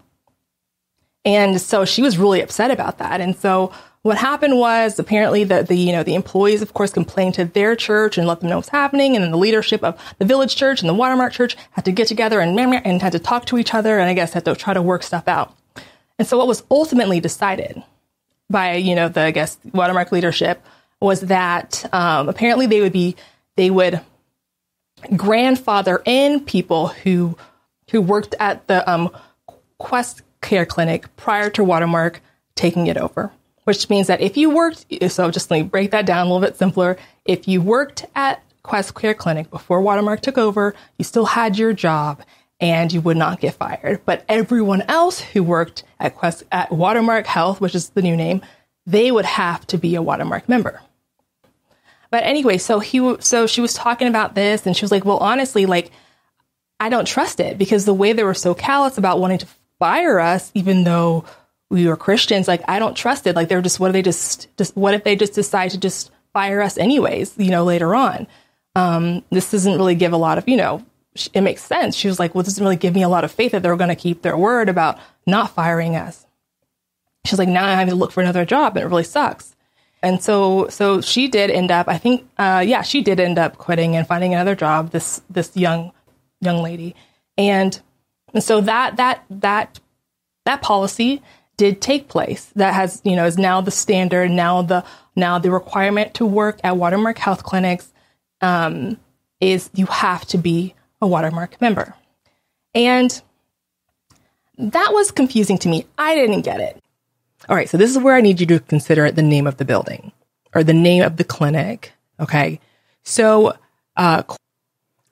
and 1.26 1.60
so 1.60 1.84
she 1.84 2.02
was 2.02 2.18
really 2.18 2.40
upset 2.40 2.72
about 2.72 3.00
that. 3.00 3.20
And 3.20 3.36
so 3.36 3.74
what 4.04 4.18
happened 4.18 4.58
was 4.58 5.00
apparently 5.00 5.46
that 5.46 5.68
the, 5.68 5.76
you 5.76 5.94
know, 5.94 6.04
the 6.04 6.14
employees, 6.14 6.62
of 6.62 6.74
course, 6.74 6.92
complained 6.92 7.36
to 7.36 7.46
their 7.46 7.74
church 7.74 8.18
and 8.18 8.28
let 8.28 8.42
them 8.42 8.50
know 8.50 8.58
what's 8.58 8.70
happening. 8.70 9.16
And 9.16 9.24
then 9.24 9.32
the 9.32 9.38
leadership 9.38 9.82
of 9.82 9.98
the 10.20 10.26
village 10.26 10.58
church 10.58 10.82
and 10.82 10.90
the 10.90 10.94
Watermark 10.94 11.32
church 11.32 11.56
had 11.72 11.86
to 11.86 11.92
get 11.94 12.10
together 12.10 12.42
and, 12.42 12.60
and 12.60 13.02
had 13.02 13.14
to 13.14 13.20
talk 13.20 13.46
to 13.46 13.58
each 13.58 13.74
other 13.74 13.98
and 13.98 14.10
I 14.10 14.14
guess 14.14 14.34
had 14.34 14.44
to 14.46 14.56
try 14.56 14.74
to 14.74 14.82
work 14.82 15.04
stuff 15.04 15.28
out. 15.28 15.56
And 16.20 16.28
so 16.28 16.38
what 16.38 16.48
was 16.48 16.64
ultimately 16.70 17.22
decided 17.22 17.82
by, 18.50 18.76
you 18.76 18.94
know, 18.94 19.08
the, 19.08 19.22
I 19.22 19.32
guess, 19.32 19.58
Watermark 19.74 20.12
leadership 20.12 20.64
was 21.00 21.22
that, 21.22 21.90
um, 21.94 22.28
apparently 22.28 22.66
they 22.66 22.82
would 22.82 22.94
be, 22.94 23.16
they 23.56 23.70
would 23.70 24.02
grandfather 25.16 26.02
in 26.06 26.42
people 26.42 26.90
who, 26.90 27.38
who 27.90 28.02
worked 28.02 28.36
at 28.40 28.68
the, 28.68 28.90
um, 28.90 29.10
Quest 29.78 30.22
Care 30.42 30.66
Clinic 30.66 31.14
prior 31.16 31.50
to 31.52 31.64
Watermark 31.64 32.22
taking 32.56 32.88
it 32.88 32.98
over 32.98 33.32
which 33.64 33.90
means 33.90 34.08
that 34.08 34.22
if 34.22 34.38
you 34.38 34.50
worked, 34.50 34.86
so 35.10 35.32
just 35.32 35.50
let 35.50 35.58
me 35.58 35.64
break 35.64 35.92
that 35.92 36.06
down 36.06 36.28
a 36.28 36.30
little 36.34 36.46
bit 36.46 36.58
simpler. 36.58 36.98
If 37.26 37.48
you 37.48 37.62
worked 37.62 38.06
at 38.16 38.44
Quest 38.64 38.96
Care 38.96 39.14
Clinic 39.14 39.50
before 39.50 39.82
Watermark 39.82 40.22
took 40.22 40.38
over, 40.38 40.74
you 40.98 41.06
still 41.06 41.26
had 41.26 41.58
your 41.58 41.74
job 41.74 42.22
and 42.60 42.92
you 42.94 43.02
would 43.02 43.18
not 43.18 43.42
get 43.42 43.56
fired. 43.56 44.02
But 44.06 44.24
everyone 44.30 44.82
else 44.84 45.20
who 45.20 45.44
worked 45.44 45.84
at 46.00 46.16
Quest, 46.16 46.44
at 46.52 46.72
Watermark 46.72 47.26
Health, 47.26 47.60
which 47.60 47.76
is 47.76 47.90
the 47.90 48.02
new 48.02 48.16
name, 48.16 48.42
they 48.86 49.12
would 49.12 49.26
have 49.26 49.66
to 49.68 49.78
be 49.78 49.96
a 49.96 50.02
Watermark 50.02 50.48
member. 50.48 50.82
But 52.10 52.24
anyway, 52.24 52.58
so 52.60 52.80
he, 52.80 53.16
so 53.20 53.48
she 53.48 53.60
was 53.60 53.74
talking 53.74 54.08
about 54.08 54.36
this 54.36 54.66
and 54.66 54.78
she 54.78 54.84
was 54.84 54.92
like, 54.92 55.04
well, 55.04 55.18
honestly, 55.18 55.66
like, 55.66 55.92
I 56.80 56.90
don't 56.90 57.08
trust 57.08 57.40
it 57.40 57.58
because 57.58 57.86
the 57.86 57.94
way 57.94 58.14
they 58.14 58.24
were 58.24 58.34
so 58.34 58.54
callous 58.54 58.98
about 58.98 59.20
wanting 59.20 59.40
to 59.40 59.48
fire 59.80 60.20
us, 60.20 60.52
even 60.54 60.84
though 60.84 61.26
we 61.74 61.88
were 61.88 61.98
Christians, 61.98 62.48
like 62.48 62.62
I 62.68 62.78
don't 62.78 62.96
trust 62.96 63.26
it. 63.26 63.36
Like 63.36 63.50
they're 63.50 63.62
just 63.62 63.80
what 63.80 63.88
if 63.88 63.94
they 63.94 64.04
just 64.04 64.48
just 64.58 64.78
what 64.78 64.94
if 64.94 65.04
they 65.04 65.16
just 65.16 65.34
decide 65.34 65.72
to 65.72 65.80
just 65.80 66.12
fire 66.32 66.62
us 66.62 66.78
anyways, 66.78 67.34
you 67.38 67.50
know, 67.50 67.64
later 67.64 67.96
on. 67.96 68.28
Um, 68.76 69.24
this 69.32 69.50
doesn't 69.50 69.76
really 69.76 69.96
give 69.96 70.14
a 70.14 70.18
lot 70.18 70.38
of, 70.38 70.48
you 70.48 70.56
know, 70.56 70.86
it 71.34 71.42
makes 71.42 71.64
sense. 71.64 71.96
She 71.96 72.08
was 72.08 72.20
like, 72.20 72.36
well, 72.36 72.44
this 72.44 72.54
doesn't 72.54 72.64
really 72.64 72.76
give 72.76 72.94
me 72.94 73.02
a 73.02 73.10
lot 73.10 73.24
of 73.24 73.32
faith 73.32 73.54
that 73.54 73.64
they're 73.64 73.76
going 73.76 73.90
to 73.90 73.96
keep 73.96 74.22
their 74.22 74.38
word 74.38 74.70
about 74.70 75.00
not 75.26 75.50
firing 75.50 75.96
us. 75.96 76.26
She's 77.26 77.40
like, 77.40 77.50
now 77.50 77.66
I 77.66 77.74
have 77.74 77.90
to 77.90 77.96
look 77.96 78.12
for 78.12 78.22
another 78.22 78.46
job 78.46 78.76
and 78.76 78.86
it 78.86 78.90
really 78.90 79.04
sucks. 79.04 79.56
And 80.04 80.22
so, 80.22 80.68
so 80.70 81.02
she 81.02 81.28
did 81.28 81.50
end 81.50 81.72
up, 81.72 81.88
I 81.88 81.98
think, 81.98 82.28
uh, 82.38 82.64
yeah, 82.66 82.84
she 82.84 83.02
did 83.02 83.20
end 83.20 83.40
up 83.40 83.58
quitting 83.58 83.96
and 83.96 84.06
finding 84.06 84.34
another 84.34 84.56
job, 84.56 84.92
this, 84.92 85.22
this 85.30 85.56
young, 85.56 85.92
young 86.40 86.62
lady. 86.62 86.96
And, 87.38 87.80
and 88.34 88.44
so 88.44 88.62
that, 88.62 88.98
that, 88.98 89.24
that, 89.30 89.80
that 90.46 90.62
policy 90.62 91.22
did 91.58 91.82
take 91.82 92.08
place 92.08 92.52
that 92.56 92.74
has 92.74 93.02
you 93.04 93.16
know 93.16 93.26
is 93.26 93.38
now 93.38 93.62
the 93.62 93.72
standard 93.72 94.32
now 94.32 94.62
the 94.62 94.84
now 95.16 95.38
the 95.38 95.52
requirement 95.52 96.14
to 96.14 96.26
work 96.26 96.60
at 96.64 96.78
watermark 96.78 97.18
health 97.18 97.44
clinics 97.44 97.92
um, 98.42 98.98
is 99.40 99.70
you 99.74 99.86
have 99.86 100.26
to 100.26 100.38
be 100.38 100.74
a 101.02 101.08
watermark 101.08 101.60
member 101.62 101.96
and 102.74 103.22
that 104.58 104.90
was 104.94 105.12
confusing 105.12 105.58
to 105.58 105.70
me 105.70 105.86
i 105.98 106.16
didn't 106.16 106.42
get 106.42 106.60
it 106.60 106.82
all 107.50 107.56
right 107.56 107.70
so 107.70 107.78
this 107.78 107.92
is 107.92 107.98
where 107.98 108.16
i 108.16 108.22
need 108.22 108.40
you 108.40 108.46
to 108.46 108.60
consider 108.60 109.12
the 109.12 109.22
name 109.22 109.48
of 109.48 109.58
the 109.58 109.66
building 109.66 110.12
or 110.56 110.64
the 110.64 110.74
name 110.74 111.04
of 111.04 111.18
the 111.18 111.24
clinic 111.24 111.94
okay 112.20 112.60
so 113.04 113.56
uh, 113.96 114.24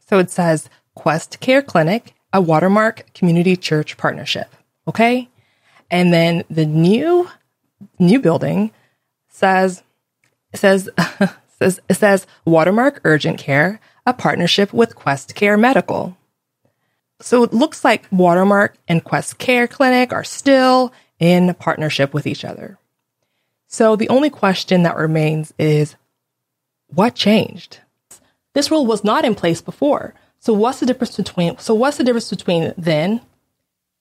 so 0.08 0.18
it 0.18 0.32
says 0.32 0.70
quest 0.96 1.40
care 1.40 1.62
clinic 1.62 2.14
a 2.34 2.42
Watermark 2.42 3.14
Community 3.14 3.56
Church 3.56 3.98
partnership. 3.98 4.56
Okay. 4.88 5.30
And 5.92 6.14
then 6.14 6.44
the 6.50 6.66
new, 6.66 7.30
new 8.00 8.20
building 8.20 8.72
says, 9.28 9.84
says, 10.56 10.90
says, 11.60 11.80
says 11.92 12.26
Watermark 12.46 13.02
Urgent 13.04 13.38
Care, 13.38 13.82
a 14.06 14.14
partnership 14.14 14.74
with 14.74 14.96
Quest 14.96 15.36
Care 15.36 15.58
Medical. 15.58 16.18
So 17.20 17.44
it 17.44 17.54
looks 17.54 17.84
like 17.84 18.08
Watermark 18.10 18.78
and 18.88 19.04
Quest 19.04 19.38
Care 19.38 19.68
Clinic 19.68 20.12
are 20.14 20.24
still 20.24 20.92
in 21.20 21.54
partnership 21.56 22.14
with 22.14 22.26
each 22.26 22.44
other. 22.44 22.80
So 23.68 23.96
the 23.96 24.10
only 24.10 24.30
question 24.30 24.84
that 24.84 24.98
remains 24.98 25.54
is 25.60 25.96
what 26.88 27.16
changed? 27.16 27.80
This 28.54 28.72
rule 28.72 28.86
was 28.86 29.04
not 29.04 29.24
in 29.24 29.36
place 29.36 29.62
before. 29.62 30.14
So 30.40 30.54
what's 30.54 30.80
the 30.80 30.86
difference 30.86 31.16
between 31.16 31.58
so 31.60 31.76
what's 31.76 31.98
the 31.98 32.04
difference 32.04 32.30
between 32.30 32.74
then 32.78 33.22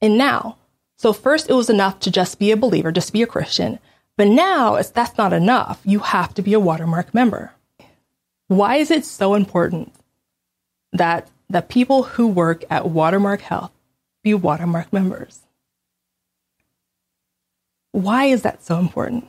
and 0.01 0.17
now? 0.17 0.57
So 1.01 1.15
first 1.15 1.49
it 1.49 1.55
was 1.55 1.71
enough 1.71 1.99
to 2.01 2.11
just 2.11 2.39
be 2.39 2.51
a 2.51 2.59
believer, 2.59 2.93
just 2.93 3.15
be 3.15 3.23
a 3.23 3.27
Christian. 3.27 3.79
But 4.19 4.29
now 4.29 4.75
it's, 4.75 4.91
that's 4.91 5.17
not 5.17 5.33
enough. 5.33 5.81
You 5.83 6.01
have 6.01 6.35
to 6.35 6.43
be 6.43 6.53
a 6.53 6.61
watermark 6.61 7.15
member. 7.15 7.53
Why 8.49 8.77
is 8.77 8.91
it 8.91 9.07
so 9.07 9.33
important 9.33 9.95
that 10.93 11.27
the 11.49 11.63
people 11.63 12.03
who 12.03 12.29
work 12.29 12.65
at 12.69 12.91
Watermark 12.91 13.41
Health 13.41 13.73
be 14.23 14.35
watermark 14.35 14.93
members? 14.93 15.41
Why 17.93 18.27
is 18.27 18.43
that 18.43 18.63
so 18.63 18.79
important? 18.79 19.27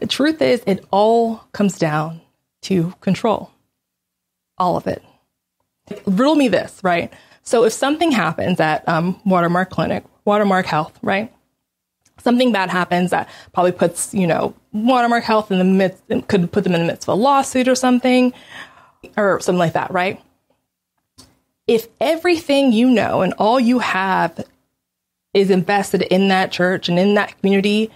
The 0.00 0.06
truth 0.06 0.42
is, 0.42 0.62
it 0.66 0.84
all 0.90 1.46
comes 1.52 1.78
down 1.78 2.20
to 2.64 2.92
control. 3.00 3.52
All 4.58 4.76
of 4.76 4.86
it. 4.86 5.02
Riddle 6.04 6.34
me 6.34 6.48
this, 6.48 6.78
right? 6.82 7.10
So 7.42 7.64
if 7.64 7.72
something 7.72 8.10
happens 8.12 8.60
at 8.60 8.86
um, 8.86 9.18
Watermark 9.24 9.70
Clinic, 9.70 10.04
Watermark 10.26 10.66
Health, 10.66 10.98
right? 11.02 11.32
Something 12.18 12.52
bad 12.52 12.68
happens 12.68 13.10
that 13.10 13.28
probably 13.54 13.72
puts, 13.72 14.12
you 14.12 14.26
know, 14.26 14.54
Watermark 14.72 15.24
Health 15.24 15.50
in 15.50 15.58
the 15.58 15.64
midst, 15.64 16.02
could 16.28 16.52
put 16.52 16.64
them 16.64 16.74
in 16.74 16.82
the 16.82 16.86
midst 16.86 17.08
of 17.08 17.18
a 17.18 17.20
lawsuit 17.20 17.68
or 17.68 17.74
something, 17.74 18.34
or 19.16 19.40
something 19.40 19.58
like 19.58 19.74
that, 19.74 19.90
right? 19.92 20.20
If 21.66 21.88
everything 22.00 22.72
you 22.72 22.90
know 22.90 23.22
and 23.22 23.32
all 23.34 23.58
you 23.58 23.78
have 23.78 24.44
is 25.34 25.50
invested 25.50 26.02
in 26.02 26.28
that 26.28 26.50
church 26.52 26.88
and 26.88 26.98
in 26.98 27.14
that 27.14 27.38
community, 27.38 27.90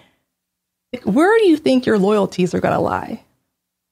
where 1.04 1.38
do 1.38 1.46
you 1.46 1.56
think 1.56 1.86
your 1.86 1.98
loyalties 1.98 2.54
are 2.54 2.60
going 2.60 2.74
to 2.74 2.80
lie? 2.80 3.24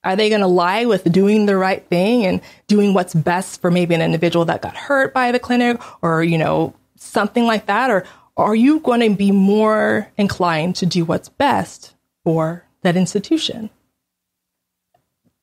Are 0.03 0.15
they 0.15 0.29
going 0.29 0.41
to 0.41 0.47
lie 0.47 0.85
with 0.85 1.11
doing 1.11 1.45
the 1.45 1.57
right 1.57 1.85
thing 1.87 2.25
and 2.25 2.41
doing 2.67 2.93
what's 2.93 3.13
best 3.13 3.59
for 3.59 3.71
maybe 3.71 3.95
an 3.95 4.01
individual 4.01 4.45
that 4.45 4.61
got 4.61 4.75
hurt 4.75 5.13
by 5.13 5.31
the 5.31 5.39
clinic 5.39 5.81
or, 6.01 6.23
you 6.23 6.37
know, 6.37 6.73
something 6.95 7.45
like 7.45 7.65
that? 7.65 7.89
Or 7.89 8.05
are 8.39 8.55
you 8.55 8.79
going 8.79 9.01
to 9.01 9.15
be 9.15 9.31
more 9.31 10.07
inclined 10.17 10.75
to 10.77 10.85
do 10.85 11.05
what's 11.05 11.29
best 11.29 11.95
for 12.23 12.63
that 12.81 12.97
institution? 12.97 13.69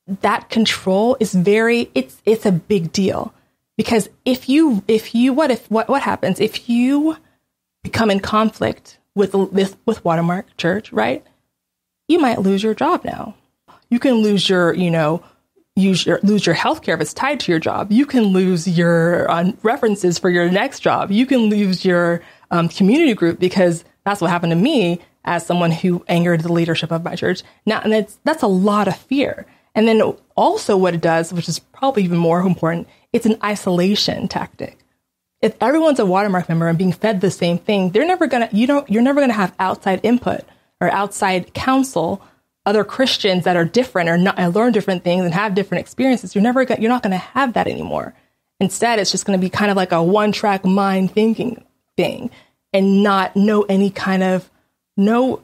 That 0.06 0.50
control 0.50 1.16
is 1.18 1.34
very, 1.34 1.90
it's, 1.94 2.20
it's 2.24 2.46
a 2.46 2.52
big 2.52 2.92
deal 2.92 3.34
because 3.76 4.08
if 4.24 4.48
you, 4.48 4.82
if 4.86 5.14
you, 5.14 5.32
what 5.32 5.50
if, 5.50 5.70
what, 5.70 5.88
what 5.88 6.02
happens 6.02 6.40
if 6.40 6.68
you 6.68 7.16
become 7.82 8.10
in 8.10 8.20
conflict 8.20 8.98
with 9.14 9.34
this, 9.52 9.76
with 9.84 10.04
Watermark 10.04 10.56
Church, 10.56 10.92
right? 10.92 11.26
You 12.08 12.20
might 12.20 12.40
lose 12.40 12.62
your 12.62 12.74
job 12.74 13.04
now 13.04 13.34
you 13.90 13.98
can 13.98 14.14
lose 14.14 14.48
your, 14.48 14.74
you 14.74 14.90
know, 14.90 15.22
use 15.74 16.06
your, 16.06 16.18
lose 16.22 16.46
your 16.46 16.54
health 16.54 16.82
care 16.82 16.94
if 16.94 17.00
it's 17.00 17.14
tied 17.14 17.40
to 17.40 17.52
your 17.52 17.58
job. 17.58 17.92
You 17.92 18.06
can 18.06 18.24
lose 18.24 18.66
your 18.66 19.30
uh, 19.30 19.52
references 19.62 20.18
for 20.18 20.30
your 20.30 20.50
next 20.50 20.80
job. 20.80 21.10
You 21.10 21.26
can 21.26 21.42
lose 21.42 21.84
your 21.84 22.22
um, 22.50 22.68
community 22.68 23.14
group 23.14 23.38
because 23.38 23.84
that's 24.04 24.20
what 24.20 24.30
happened 24.30 24.52
to 24.52 24.56
me 24.56 25.00
as 25.24 25.44
someone 25.44 25.72
who 25.72 26.04
angered 26.08 26.40
the 26.40 26.52
leadership 26.52 26.92
of 26.92 27.04
my 27.04 27.16
church. 27.16 27.42
Now, 27.64 27.80
and 27.80 27.92
that's, 27.92 28.18
that's 28.24 28.42
a 28.42 28.48
lot 28.48 28.88
of 28.88 28.96
fear. 28.96 29.46
And 29.74 29.86
then 29.86 30.00
also 30.36 30.76
what 30.76 30.94
it 30.94 31.00
does, 31.00 31.32
which 31.32 31.48
is 31.48 31.58
probably 31.58 32.04
even 32.04 32.18
more 32.18 32.40
important, 32.40 32.88
it's 33.12 33.26
an 33.26 33.36
isolation 33.42 34.28
tactic. 34.28 34.78
If 35.42 35.54
everyone's 35.60 35.98
a 35.98 36.06
watermark 36.06 36.48
member 36.48 36.66
and 36.68 36.78
being 36.78 36.92
fed 36.92 37.20
the 37.20 37.30
same 37.30 37.58
thing, 37.58 37.90
they're 37.90 38.06
never 38.06 38.26
gonna, 38.26 38.48
you 38.52 38.66
don't, 38.66 38.88
you're 38.88 39.02
never 39.02 39.20
gonna 39.20 39.34
have 39.34 39.54
outside 39.58 40.00
input 40.02 40.42
or 40.80 40.90
outside 40.90 41.52
counsel 41.52 42.22
other 42.64 42.84
Christians 42.84 43.44
that 43.44 43.56
are 43.56 43.64
different 43.64 44.08
or 44.08 44.18
not, 44.18 44.38
learn 44.54 44.72
different 44.72 45.04
things 45.04 45.24
and 45.24 45.32
have 45.32 45.54
different 45.54 45.82
experiences, 45.82 46.34
you're 46.34 46.42
never 46.42 46.64
going 46.64 46.82
you're 46.82 46.90
not 46.90 47.02
to 47.12 47.18
have 47.18 47.52
that 47.52 47.68
anymore. 47.68 48.14
Instead, 48.58 48.98
it's 48.98 49.12
just 49.12 49.24
to 49.38 49.42
be 49.42 49.50
kind 49.50 49.70
of 49.70 49.76
like 49.76 49.92
a 49.92 50.02
one 50.02 50.32
track 50.32 50.64
mind 50.64 51.12
thinking 51.12 51.64
thing 51.96 52.30
and 52.72 53.02
not 53.02 53.36
know 53.36 53.62
any 53.62 53.90
kind 53.90 54.22
of 54.22 54.50
no 54.96 55.42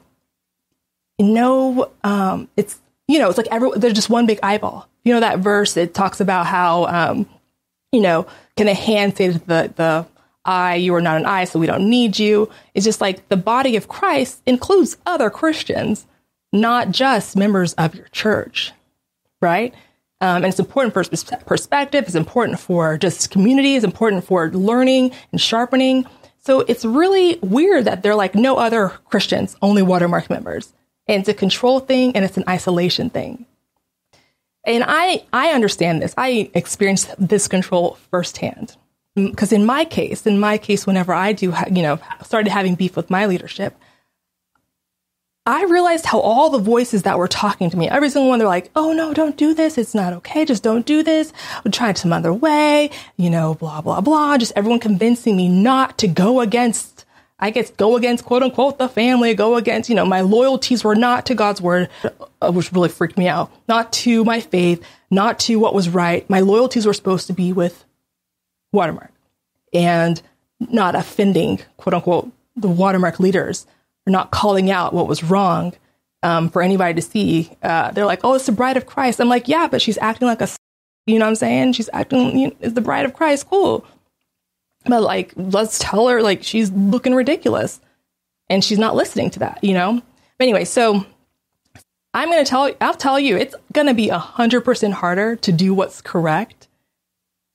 no 1.18 1.90
um 2.04 2.48
it's 2.56 2.80
you 3.08 3.18
know 3.18 3.28
it's 3.28 3.38
like 3.38 3.48
every 3.50 3.70
there's 3.76 3.92
just 3.92 4.10
one 4.10 4.26
big 4.26 4.40
eyeball 4.42 4.88
you 5.04 5.12
know 5.12 5.20
that 5.20 5.38
verse 5.38 5.76
it 5.76 5.94
talks 5.94 6.20
about 6.20 6.46
how 6.46 6.86
um 6.86 7.26
you 7.92 8.00
know 8.00 8.26
can 8.56 8.68
a 8.68 8.74
hand 8.74 9.16
say 9.16 9.32
to 9.32 9.38
the 9.38 9.72
the 9.76 10.06
eye 10.44 10.74
you 10.74 10.94
are 10.94 11.00
not 11.00 11.16
an 11.16 11.26
eye 11.26 11.44
so 11.44 11.58
we 11.58 11.66
don't 11.66 11.88
need 11.88 12.18
you 12.18 12.50
it's 12.74 12.84
just 12.84 13.00
like 13.00 13.28
the 13.28 13.36
body 13.36 13.76
of 13.76 13.86
christ 13.88 14.42
includes 14.46 14.96
other 15.06 15.30
christians 15.30 16.06
not 16.52 16.90
just 16.90 17.36
members 17.36 17.72
of 17.74 17.94
your 17.94 18.08
church, 18.08 18.72
right? 19.40 19.74
Um, 20.20 20.36
and 20.36 20.46
it's 20.46 20.60
important 20.60 20.94
for 20.94 21.02
perspective. 21.44 22.04
It's 22.04 22.14
important 22.14 22.60
for 22.60 22.96
just 22.98 23.30
community. 23.30 23.74
It's 23.74 23.84
important 23.84 24.24
for 24.24 24.50
learning 24.50 25.12
and 25.32 25.40
sharpening. 25.40 26.06
So 26.42 26.60
it's 26.60 26.84
really 26.84 27.38
weird 27.40 27.84
that 27.84 28.02
they're 28.02 28.16
like 28.16 28.34
no 28.34 28.56
other 28.56 28.88
Christians, 29.06 29.56
only 29.62 29.82
Watermark 29.82 30.28
members. 30.28 30.72
And 31.06 31.20
it's 31.20 31.28
a 31.28 31.34
control 31.34 31.80
thing 31.80 32.16
and 32.16 32.24
it's 32.24 32.36
an 32.36 32.44
isolation 32.48 33.10
thing. 33.10 33.46
And 34.64 34.84
I, 34.86 35.24
I 35.32 35.50
understand 35.50 36.02
this. 36.02 36.14
I 36.16 36.50
experienced 36.54 37.14
this 37.18 37.48
control 37.48 37.96
firsthand. 38.10 38.76
Mm, 39.16 39.30
because 39.30 39.52
in 39.52 39.64
my 39.64 39.84
case, 39.84 40.26
in 40.26 40.38
my 40.38 40.58
case, 40.58 40.86
whenever 40.86 41.12
I 41.12 41.32
do, 41.32 41.54
you 41.70 41.82
know, 41.82 41.98
started 42.22 42.50
having 42.50 42.74
beef 42.74 42.96
with 42.96 43.10
my 43.10 43.26
leadership, 43.26 43.76
I 45.44 45.64
realized 45.64 46.06
how 46.06 46.20
all 46.20 46.50
the 46.50 46.58
voices 46.58 47.02
that 47.02 47.18
were 47.18 47.26
talking 47.26 47.68
to 47.68 47.76
me, 47.76 47.88
every 47.88 48.10
single 48.10 48.28
one, 48.28 48.38
they're 48.38 48.46
like, 48.46 48.70
oh 48.76 48.92
no, 48.92 49.12
don't 49.12 49.36
do 49.36 49.54
this. 49.54 49.76
It's 49.76 49.94
not 49.94 50.12
okay. 50.12 50.44
Just 50.44 50.62
don't 50.62 50.86
do 50.86 51.02
this. 51.02 51.32
We'll 51.64 51.72
try 51.72 51.92
some 51.94 52.12
other 52.12 52.32
way, 52.32 52.90
you 53.16 53.28
know, 53.28 53.54
blah, 53.54 53.80
blah, 53.80 54.00
blah. 54.00 54.38
Just 54.38 54.52
everyone 54.54 54.78
convincing 54.78 55.36
me 55.36 55.48
not 55.48 55.98
to 55.98 56.06
go 56.06 56.40
against, 56.40 57.04
I 57.40 57.50
guess, 57.50 57.72
go 57.72 57.96
against 57.96 58.24
quote 58.24 58.44
unquote 58.44 58.78
the 58.78 58.88
family, 58.88 59.34
go 59.34 59.56
against, 59.56 59.88
you 59.88 59.96
know, 59.96 60.06
my 60.06 60.20
loyalties 60.20 60.84
were 60.84 60.94
not 60.94 61.26
to 61.26 61.34
God's 61.34 61.60
word, 61.60 61.88
uh, 62.40 62.52
which 62.52 62.72
really 62.72 62.88
freaked 62.88 63.18
me 63.18 63.26
out, 63.26 63.50
not 63.66 63.92
to 63.94 64.24
my 64.24 64.38
faith, 64.38 64.80
not 65.10 65.40
to 65.40 65.56
what 65.56 65.74
was 65.74 65.88
right. 65.88 66.28
My 66.30 66.38
loyalties 66.38 66.86
were 66.86 66.94
supposed 66.94 67.26
to 67.26 67.32
be 67.32 67.52
with 67.52 67.84
Watermark 68.70 69.10
and 69.72 70.22
not 70.60 70.94
offending 70.94 71.58
quote 71.78 71.94
unquote 71.94 72.30
the 72.54 72.68
Watermark 72.68 73.18
leaders 73.18 73.66
not 74.06 74.30
calling 74.30 74.70
out 74.70 74.92
what 74.92 75.08
was 75.08 75.22
wrong 75.22 75.74
um, 76.22 76.48
for 76.50 76.62
anybody 76.62 76.94
to 76.94 77.02
see. 77.02 77.50
Uh, 77.62 77.90
they're 77.90 78.06
like, 78.06 78.20
"Oh, 78.24 78.34
it's 78.34 78.46
the 78.46 78.52
bride 78.52 78.76
of 78.76 78.86
Christ." 78.86 79.20
I'm 79.20 79.28
like, 79.28 79.48
"Yeah, 79.48 79.68
but 79.68 79.82
she's 79.82 79.98
acting 79.98 80.28
like 80.28 80.40
a, 80.40 80.48
you 81.06 81.18
know 81.18 81.24
what 81.24 81.30
I'm 81.30 81.36
saying? 81.36 81.72
She's 81.74 81.90
acting, 81.92 82.38
you 82.38 82.48
know, 82.48 82.56
is 82.60 82.74
the 82.74 82.80
bride 82.80 83.04
of 83.04 83.14
Christ. 83.14 83.48
Cool." 83.48 83.84
But 84.84 85.02
like, 85.02 85.32
let's 85.36 85.78
tell 85.78 86.08
her 86.08 86.22
like 86.22 86.42
she's 86.42 86.70
looking 86.72 87.14
ridiculous, 87.14 87.80
and 88.48 88.64
she's 88.64 88.78
not 88.78 88.96
listening 88.96 89.30
to 89.30 89.38
that, 89.40 89.62
you 89.62 89.74
know. 89.74 90.02
But 90.38 90.44
anyway, 90.44 90.64
so 90.64 91.06
I'm 92.14 92.30
gonna 92.30 92.44
tell 92.44 92.70
I'll 92.80 92.94
tell 92.94 93.18
you 93.18 93.36
it's 93.36 93.54
gonna 93.72 93.94
be 93.94 94.08
a 94.08 94.18
hundred 94.18 94.62
percent 94.62 94.94
harder 94.94 95.36
to 95.36 95.52
do 95.52 95.74
what's 95.74 96.00
correct 96.00 96.68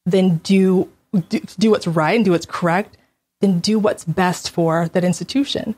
than 0.05 0.37
do, 0.37 0.89
do 1.29 1.39
do 1.59 1.71
what's 1.71 1.87
right 1.87 2.15
and 2.15 2.25
do 2.25 2.31
what's 2.31 2.45
correct 2.45 2.97
than 3.41 3.59
do 3.59 3.77
what's 3.77 4.03
best 4.03 4.49
for 4.49 4.87
that 4.89 5.03
institution. 5.03 5.75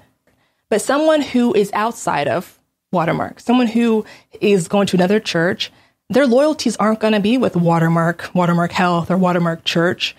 But 0.70 0.82
someone 0.82 1.22
who 1.22 1.54
is 1.54 1.72
outside 1.74 2.28
of 2.28 2.60
Watermark, 2.92 3.40
someone 3.40 3.68
who 3.68 4.06
is 4.40 4.68
going 4.68 4.88
to 4.88 4.98
another 4.98 5.20
church, 5.20 5.72
their 6.10 6.28
loyalties 6.28 6.78
aren't 6.78 7.00
going 7.00 7.14
to 7.14 7.20
be 7.20 7.38
with 7.38 7.56
Watermark, 7.56 8.30
Watermark 8.34 8.72
Health, 8.72 9.12
or 9.12 9.18
Watermark 9.18 9.64
Church, 9.64 10.16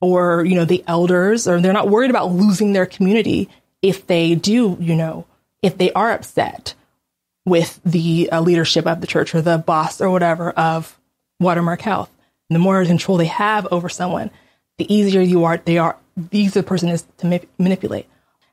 or 0.00 0.44
you 0.44 0.54
know 0.54 0.64
the 0.64 0.84
elders, 0.86 1.48
or 1.48 1.60
they're 1.60 1.72
not 1.72 1.88
worried 1.88 2.10
about 2.10 2.32
losing 2.32 2.72
their 2.72 2.86
community 2.86 3.48
if 3.82 4.06
they 4.06 4.34
do, 4.34 4.76
you 4.80 4.94
know, 4.94 5.26
if 5.62 5.76
they 5.76 5.92
are 5.92 6.12
upset 6.12 6.74
with 7.44 7.80
the 7.84 8.30
uh, 8.30 8.40
leadership 8.40 8.86
of 8.86 9.00
the 9.00 9.06
church 9.06 9.34
or 9.34 9.42
the 9.42 9.58
boss 9.58 10.00
or 10.00 10.10
whatever 10.10 10.50
of 10.50 10.98
Watermark 11.40 11.82
Health. 11.82 12.10
And 12.48 12.54
the 12.54 12.60
more 12.60 12.84
control 12.84 13.18
they 13.18 13.26
have 13.26 13.66
over 13.70 13.88
someone, 13.88 14.30
the 14.78 14.92
easier 14.92 15.20
you 15.20 15.44
are. 15.44 15.58
They 15.58 15.78
are 15.78 15.96
the 16.16 16.38
easier 16.38 16.62
the 16.62 16.68
person 16.68 16.88
is 16.88 17.04
to 17.18 17.26
ma- 17.26 17.38
manipulate. 17.58 18.06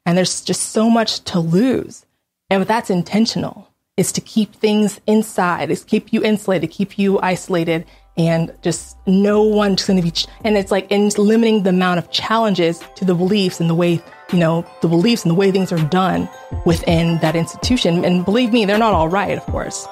And 0.06 0.18
there's 0.18 0.42
just 0.42 0.70
so 0.70 0.90
much 0.90 1.22
to 1.26 1.40
lose. 1.40 2.06
And 2.50 2.66
that's 2.66 2.90
intentional 2.90 3.68
is 3.98 4.12
to 4.14 4.22
keep 4.22 4.56
things 4.56 5.00
inside, 5.06 5.70
is 5.70 5.84
keep 5.84 6.12
you 6.12 6.24
insulated, 6.24 6.72
keep 6.72 6.98
you 6.98 7.20
isolated 7.20 7.86
and 8.18 8.54
just 8.62 8.98
no 9.08 9.42
one's 9.44 9.86
going 9.86 9.98
to 9.98 10.04
be, 10.04 10.12
ch- 10.12 10.28
and 10.44 10.58
it's 10.58 10.72
like, 10.72 10.92
in 10.92 11.10
limiting 11.18 11.64
the 11.64 11.70
amount 11.70 11.98
of 12.00 12.12
challenges 12.12 12.84
to 12.96 13.06
the 13.06 13.16
beliefs 13.16 13.60
and 13.60 13.70
the 13.70 13.76
way, 13.76 14.02
you 14.32 14.40
know, 14.40 14.66
the 14.82 14.88
beliefs 14.88 15.24
and 15.24 15.32
the 15.32 15.36
way 15.36 15.52
things 15.52 15.72
are 15.72 15.88
done 15.90 16.30
within 16.66 17.20
that 17.20 17.36
institution. 17.36 18.04
And 18.04 18.26
believe 18.26 18.52
me, 18.52 18.66
they're 18.66 18.78
not 18.78 18.94
all 18.94 19.08
right, 19.08 19.38
of 19.38 19.46
course. 19.46 19.88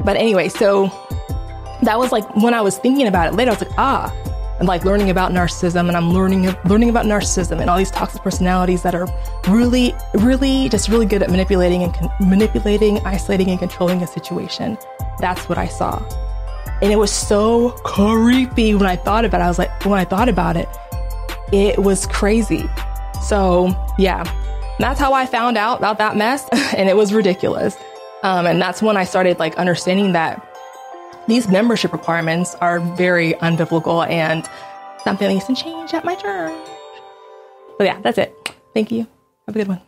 But 0.00 0.16
anyway, 0.16 0.48
so 0.48 0.86
that 1.82 1.98
was 1.98 2.12
like 2.12 2.36
when 2.36 2.54
I 2.54 2.62
was 2.62 2.78
thinking 2.78 3.06
about 3.06 3.32
it 3.32 3.36
later, 3.36 3.50
I 3.50 3.54
was 3.54 3.62
like, 3.62 3.78
ah, 3.78 4.12
and 4.58 4.68
like 4.68 4.84
learning 4.84 5.10
about 5.10 5.32
narcissism 5.32 5.88
and 5.88 5.96
I'm 5.96 6.12
learning 6.12 6.54
learning 6.64 6.88
about 6.88 7.04
narcissism 7.04 7.60
and 7.60 7.68
all 7.68 7.76
these 7.76 7.90
toxic 7.90 8.22
personalities 8.22 8.82
that 8.82 8.94
are 8.94 9.06
really 9.48 9.94
really 10.14 10.68
just 10.68 10.88
really 10.88 11.06
good 11.06 11.22
at 11.22 11.30
manipulating 11.30 11.82
and 11.82 11.94
con- 11.94 12.10
manipulating, 12.20 12.98
isolating 13.06 13.50
and 13.50 13.58
controlling 13.58 14.02
a 14.02 14.06
situation. 14.06 14.78
That's 15.18 15.48
what 15.48 15.58
I 15.58 15.66
saw. 15.66 16.02
And 16.82 16.92
it 16.92 16.96
was 16.96 17.10
so 17.10 17.70
creepy 17.84 18.74
when 18.74 18.86
I 18.86 18.96
thought 18.96 19.24
about 19.24 19.40
it. 19.40 19.44
I 19.44 19.48
was 19.48 19.58
like 19.58 19.84
when 19.84 19.98
I 19.98 20.04
thought 20.04 20.28
about 20.28 20.56
it, 20.56 20.68
it 21.52 21.78
was 21.78 22.06
crazy. 22.06 22.68
So, 23.22 23.74
yeah. 23.98 24.24
That's 24.78 25.00
how 25.00 25.14
I 25.14 25.24
found 25.24 25.56
out 25.56 25.78
about 25.78 25.96
that 25.98 26.16
mess 26.16 26.46
and 26.76 26.88
it 26.88 26.96
was 26.96 27.14
ridiculous. 27.14 27.76
Um, 28.22 28.46
and 28.46 28.60
that's 28.60 28.82
when 28.82 28.96
I 28.96 29.04
started 29.04 29.38
like 29.38 29.56
understanding 29.56 30.12
that 30.12 30.45
these 31.26 31.48
membership 31.48 31.92
requirements 31.92 32.54
are 32.56 32.80
very 32.80 33.34
unbiblical 33.34 34.08
and 34.08 34.48
something 35.02 35.28
needs 35.28 35.46
to 35.46 35.54
change 35.54 35.94
at 35.94 36.04
my 36.04 36.14
church. 36.14 36.68
But 37.78 37.84
yeah, 37.84 38.00
that's 38.00 38.18
it. 38.18 38.34
Thank 38.74 38.90
you. 38.90 39.06
Have 39.46 39.56
a 39.56 39.58
good 39.58 39.68
one. 39.68 39.80